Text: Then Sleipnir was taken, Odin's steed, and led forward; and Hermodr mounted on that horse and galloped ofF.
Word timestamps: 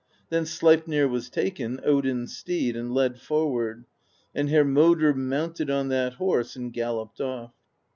Then 0.29 0.47
Sleipnir 0.47 1.07
was 1.07 1.29
taken, 1.29 1.79
Odin's 1.85 2.35
steed, 2.35 2.75
and 2.75 2.91
led 2.91 3.19
forward; 3.21 3.85
and 4.33 4.49
Hermodr 4.49 5.13
mounted 5.13 5.69
on 5.69 5.89
that 5.89 6.13
horse 6.13 6.55
and 6.55 6.73
galloped 6.73 7.21
ofF. 7.21 7.51